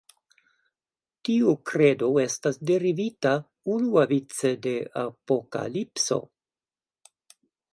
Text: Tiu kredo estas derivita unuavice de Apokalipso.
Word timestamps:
Tiu 1.27 1.51
kredo 1.71 2.09
estas 2.23 2.57
derivita 2.69 3.33
unuavice 3.75 4.55
de 4.67 4.73
Apokalipso. 5.03 6.19